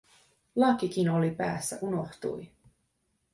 Lakkikin 0.55 1.09
oli 1.11 1.31
päässä, 1.31 1.77
unohtui. 1.81 2.51